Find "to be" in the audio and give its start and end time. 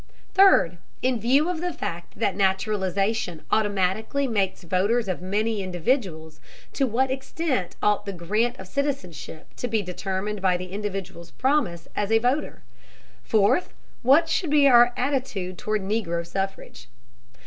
9.57-9.83